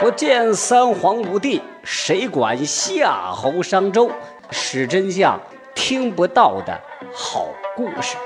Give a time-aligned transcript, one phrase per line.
[0.00, 4.10] 不见三皇五帝，谁管夏侯商周？
[4.50, 5.38] 史真相
[5.74, 6.80] 听不到的
[7.14, 8.16] 好故事。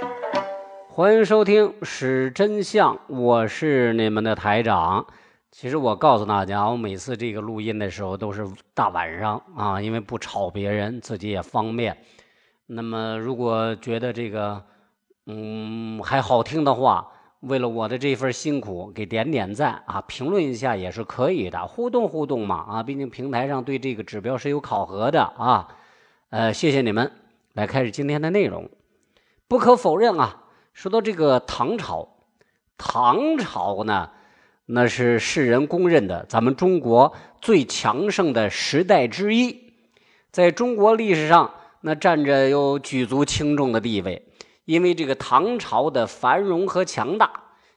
[0.88, 5.04] 欢迎收听《史真相》，我是你们的台长。
[5.50, 11.96] 其实我告诉大家，我每次这个录音的时候都是大晚上啊，因为不吵别人，自己也方便。
[12.66, 14.62] 那么，如果觉得这个
[15.26, 17.08] 嗯还好听的话，
[17.46, 25.68] 为了我的这份辛苦，给点点赞啊，评论一下也是可以的，互动互动嘛啊，毕竟平台上对这个指标是有考核的啊。
[26.30, 27.12] 呃，谢谢你们，
[27.52, 28.68] 来开始今天的内容。
[29.46, 32.08] 不可否认啊，说到这个唐朝，
[32.78, 34.10] 唐朝呢，
[34.66, 39.74] 那是世人公认的咱们中国最强盛的时代之一，
[40.30, 44.26] 在中国历史上那占着有举足轻重的地位。
[44.64, 47.30] 因为这个唐朝的繁荣和强大，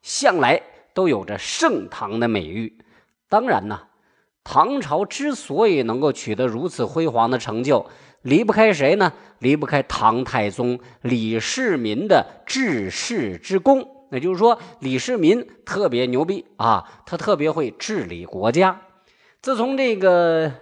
[0.07, 0.61] 向来
[0.93, 2.77] 都有着盛唐的美誉。
[3.27, 3.87] 当然呢，
[4.41, 7.85] 唐朝之所以能够取得如此辉煌的成就，
[8.21, 9.11] 离不开谁呢？
[9.39, 14.07] 离不开唐太宗李世民的治世之功。
[14.09, 18.83] 也就是说，李世民特别牛逼啊，他特别会治理国家。
[19.41, 20.53] 自从这个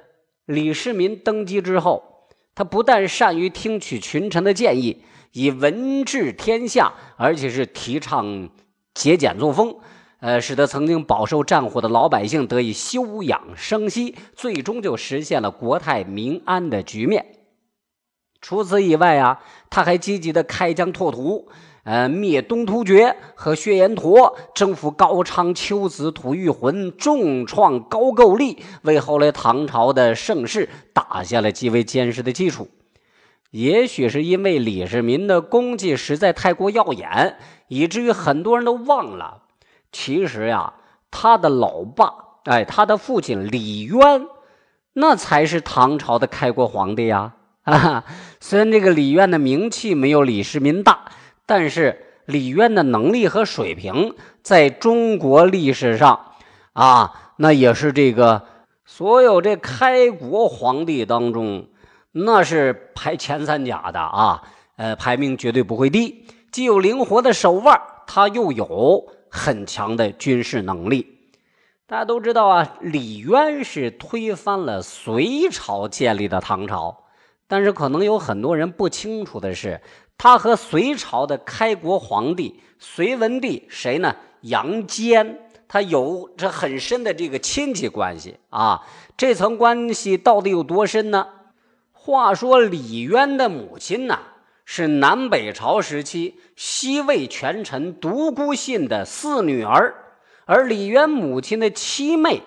[0.48, 5.04] 李世民登基之后，他不但善于听取群臣的建议。
[5.34, 8.50] 以文治天下，而且是提倡
[8.96, 9.76] 节俭作风，
[10.22, 17.26] 呃，使得曾经饱受战火的老百姓得以休养生息，最终就实现了国泰民安的局面。
[18.42, 21.50] 除此以外啊，他还积极的开疆拓土，
[21.84, 32.70] 呃，灭东突厥和薛延陀，征服高昌、丘子、吐谷浑，重创高句丽，为后来唐朝的盛世打下了极为坚实的基础。
[33.52, 37.38] 也许是因为李世民的功绩实在太过耀眼，
[37.70, 39.44] 以至于很多人都忘了，
[39.92, 40.74] 其实呀，
[41.10, 44.28] 他的老爸，哎，他的父亲李渊，
[44.94, 47.34] 那才是唐朝的开国皇帝呀！
[47.64, 48.04] 啊，
[48.42, 51.06] 虽然这个李渊的名气没有李世民大，
[51.46, 56.34] 但是李渊的能力和水平，在中国历史上，
[56.74, 58.44] 啊，那也是这个
[58.86, 61.68] 所有这开国皇帝当中。
[62.18, 64.42] 那是排前三甲的啊，
[64.78, 66.26] 呃，排名绝对不会低。
[66.50, 67.78] 既有灵活的手腕，
[68.08, 71.18] 他又有很强的军事能力。
[71.86, 77.04] 大家都知道啊，李渊是推翻了隋朝建立的唐朝，
[77.50, 79.82] 但是可能有很多人不清楚的是，
[80.18, 84.16] 他和隋朝的开国皇帝隋文帝谁呢？
[84.40, 88.82] 杨坚，他有着很深的这个亲戚关系啊。
[89.18, 91.28] 这层关系到底有多深呢？
[92.06, 94.20] 话说李渊的母亲呢，
[94.64, 99.96] 是南北朝时期西魏权臣独孤信的四女儿，
[100.46, 102.44] 而李渊母亲的七妹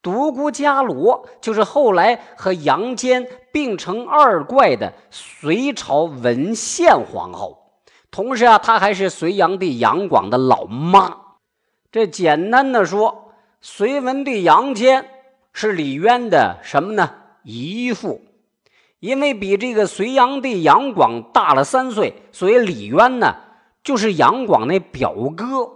[0.00, 7.82] 独孤伽罗，就是后来和杨坚并成二怪的隋朝文献皇后。
[8.12, 11.16] 同时啊，她还是隋炀帝杨广的老妈。
[11.90, 15.04] 这简单的说，隋文帝杨坚
[15.52, 17.10] 是李渊的什么呢？
[17.42, 18.20] 姨父。
[19.00, 23.34] 因为比这个隋炀帝杨广大了三岁，所以李渊呢
[23.82, 25.68] 就是杨广那表哥。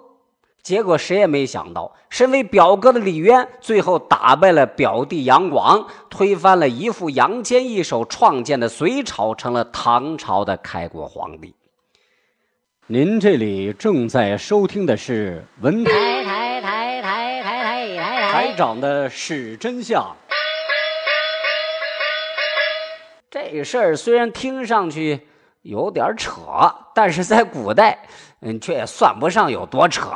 [0.63, 11.55] 结果谁也没想到，身为表哥的李渊最后打败了表弟杨广，推翻了姨父杨坚一手创建的隋朝，成了唐朝的开国皇帝。
[12.87, 15.93] 您这里正在收听的是文台
[16.25, 20.15] 台台台台台台台长的史真相。
[23.53, 25.21] 这事儿虽然听上去
[25.63, 26.33] 有点扯，
[26.95, 27.99] 但是在古代，
[28.41, 30.11] 嗯，却也算不上有多扯。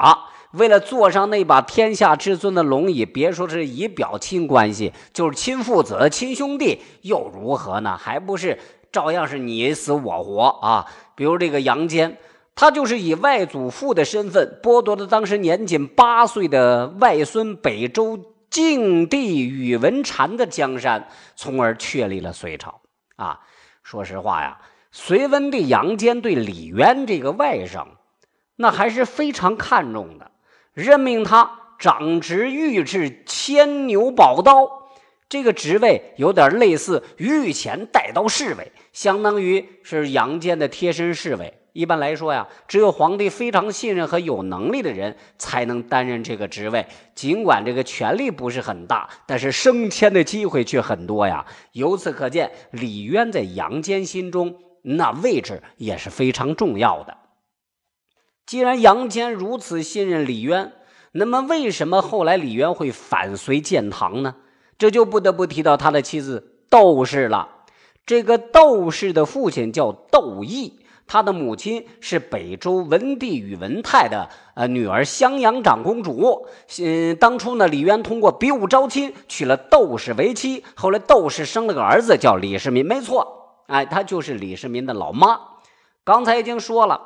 [0.52, 7.96] 为了坐上那把天下至尊的龙椅，别说是以表亲关系，就是亲父子、亲兄弟又如何呢？
[7.98, 8.58] 还不是
[8.90, 10.86] 照样是你死我活啊！
[11.14, 12.16] 比如这个杨坚，
[12.54, 18.18] 他就是以外祖父的身份，剥夺了当时年仅八岁的外孙北周
[18.48, 21.06] 静帝宇文禅的江山，
[21.36, 22.80] 从而确立了隋朝。
[23.18, 23.40] 啊，
[23.82, 24.58] 说实话呀，
[24.92, 27.84] 隋文帝杨坚对李渊这个外甥，
[28.54, 30.30] 那还是非常看重的，
[30.72, 31.50] 任命他
[31.80, 34.52] 掌执御制牵牛宝刀，
[35.28, 41.57] 这个职位有点类似御前带刀侍卫，相当于是杨坚的贴身侍卫。
[41.72, 46.86] 一般来说呀，只有皇帝非常信任和有能力的人才能担任这个职位。
[47.14, 51.46] 尽管这个权力不是很大，但是升迁的机会却很多呀。
[51.72, 57.16] 由此可见，李渊在杨坚心中那位置也是非常重要的。
[58.46, 60.72] 既然杨坚如此信任李渊，
[61.12, 64.36] 那么，为什么后来李渊会反隋建唐呢？
[64.78, 67.48] 这就不得不提到他的妻子窦氏了。
[68.06, 76.46] 这个窦氏的父亲叫窦毅，他的母亲是北周文帝宇文泰的呃女儿襄阳长公主。
[76.80, 85.40] 嗯，当初呢，李渊通过比武招亲娶了窦氏为妻，后来窦氏生了个儿子叫李世民，没错，哎，他就是李世民的老妈。
[86.04, 87.00] 刚才已经说了，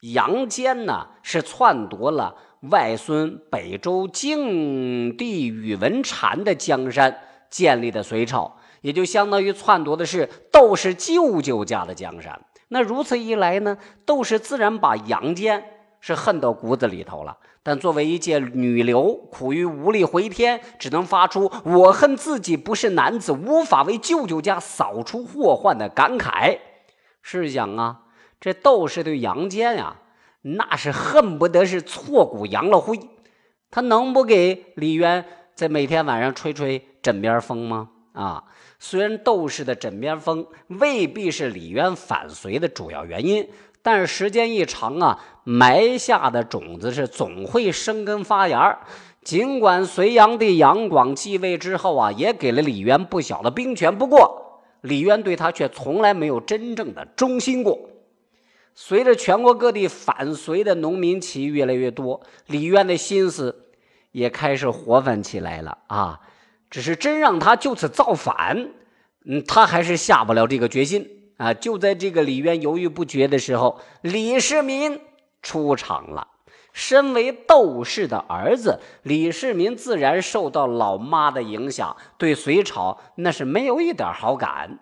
[0.00, 2.34] 杨坚呢是篡夺了
[2.70, 7.16] 外孙北周静帝宇文阐的江山，
[7.48, 8.56] 建立的隋朝。
[8.86, 12.40] 也就相当于篡夺的是窦氏舅舅家的江山。
[12.68, 15.64] 那如此一来呢，窦氏自然把杨坚
[16.00, 17.36] 是恨到骨子里头了。
[17.64, 26.58] 但作为一介女流，苦于无力回天，只能发出“我恨自己不是男子，无法为舅舅家扫除祸患”的感慨。
[27.22, 28.02] 试想啊，
[28.38, 29.96] 这窦氏对杨坚呀，
[30.42, 33.00] 那是恨不得是挫骨扬了灰。
[33.68, 35.24] 他能不给李渊
[35.56, 37.88] 在每天晚上吹吹枕边风吗？
[38.16, 38.42] 啊！
[38.78, 43.48] 虽然窦氏的枕边风未必是李渊反隋的主要原因，
[43.82, 48.80] 但是时间一长啊，埋下的种子是总会生根发芽。
[49.22, 57.78] 尽管隋炀帝杨广继位之后啊，也给了李渊不小的兵权，不过李渊对他却从来没有真正的忠心过。
[58.74, 63.66] 随着全国各地反隋的农民起义越来越多，李渊的心思
[64.12, 66.20] 也开始活泛起来了啊。
[66.76, 68.68] 只是真让他就此造反，
[69.24, 71.08] 嗯，他还是下不了这个决心
[71.38, 71.54] 啊！
[71.54, 75.00] 就在这个李渊犹豫不决的时候，李世民
[75.40, 76.28] 出场了。
[76.74, 84.78] 身为窦氏的儿子，李世民自然受到老妈的影响，对隋朝那是没有一点好感。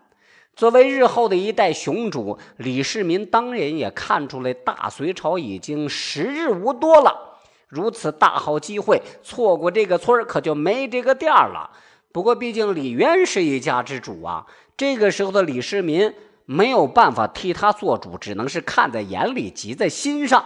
[0.56, 7.33] 作为日后的一代雄主，李世民当然也看出来大隋朝已经时日无多了。
[7.68, 11.70] 如此大好机会，错过这个村可就没这个店了。
[12.12, 14.46] 不过，毕竟李渊是一家之主啊。
[14.76, 16.14] 这个时候的李世民
[16.44, 20.44] 没有办法替他做主，只能是看在眼里，急在心上。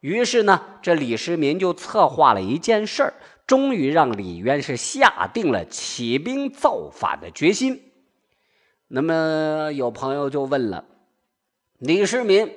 [0.00, 3.14] 于是呢，这李世民就策划了一件事儿，
[3.46, 7.92] 终于让李渊是下定了起兵造反的决心。
[8.88, 10.84] 那么，有朋友就问了：
[11.78, 12.52] 李世民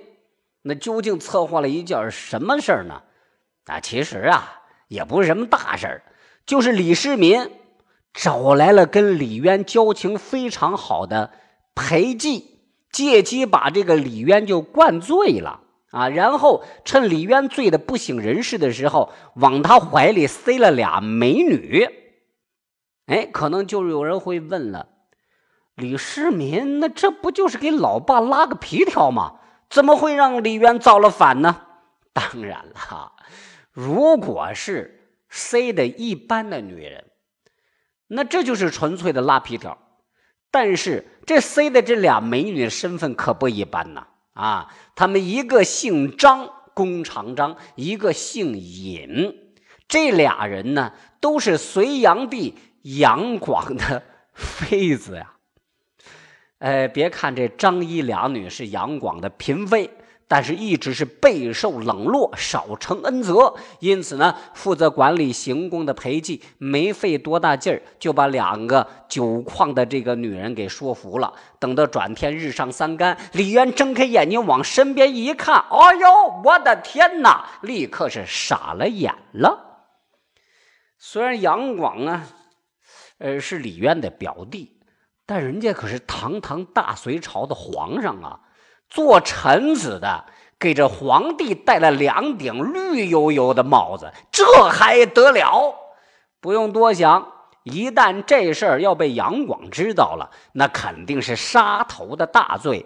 [0.63, 3.01] 那究竟策划了一件什么事儿呢？
[3.65, 6.03] 啊，其实啊，也不是什么大事儿，
[6.45, 7.51] 就是李世民
[8.13, 11.31] 找来了跟李渊交情非常好的
[11.75, 12.43] 裴寂，
[12.91, 15.61] 借机把这个李渊就灌醉了
[15.91, 21.87] 啊，然后趁李渊醉的不省人事的时候，往他怀里塞了俩美女。
[23.05, 24.87] 哎，可能就有人会问了，
[25.75, 29.35] 李世民那这不就是给老爸拉个皮条吗？
[29.69, 31.61] 怎么会让李渊造了反呢？
[32.19, 33.13] 当然了。
[33.71, 37.05] 如果是 C 的一般的女人，
[38.07, 39.77] 那这就是纯粹的拉皮条。
[40.51, 44.07] 但是这 C 的这俩美女身份可不一般呐！
[44.33, 49.53] 啊，她们一个姓张，弓长张；一个姓尹。
[49.87, 55.35] 这俩人呢，都是隋炀帝杨广的妃子呀。
[56.57, 59.89] 哎，别看这张一俩女是杨广的嫔妃。
[60.31, 71.33] 但是一直是备受冷落，少承恩泽，因此呢，负责管理行宫的裴寂没费多大劲儿，就把两个酒矿的这个女人给说服了。
[71.57, 77.49] 等到转天日上三竿，李渊睁开眼睛往身边一看，哎呦，我的天哪！
[77.63, 79.87] 立刻是傻了眼了。
[80.99, 82.27] 虽然杨广啊，
[83.17, 84.79] 呃，是李渊的表弟，
[85.25, 88.41] 但人家可是堂堂大隋朝的皇上啊。
[88.89, 90.25] 做臣子的
[90.59, 95.75] 给这皇帝戴了两顶绿油油的帽子，这还得了？
[96.41, 97.31] 不用多想，
[97.63, 102.85] 一旦这事儿要被杨广知道了，那肯定是杀头的大罪。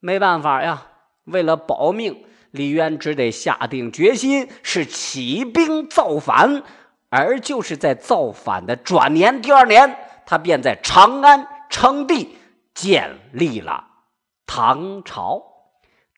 [0.00, 0.82] 没办法呀，
[1.24, 6.62] 为了保命，李渊只得下定决心，是起兵造反。
[7.08, 12.36] 而就是在造反的转年，第二年，他便在长安称帝，
[12.74, 13.84] 建立了。
[14.46, 15.42] 唐朝，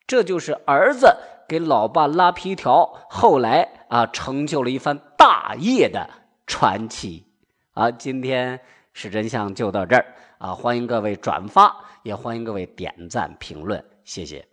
[0.07, 1.17] 这就是儿子
[1.49, 6.09] 给老爸拉皮条，后来啊成就了一番大业的
[6.47, 7.27] 传奇。
[7.73, 8.61] 啊，今天
[8.93, 14.47] 是真相就到这儿啊，欢迎各位转发，也欢迎各位点赞评论，谢谢。